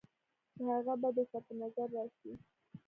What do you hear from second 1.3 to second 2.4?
پۀ نظر راشي،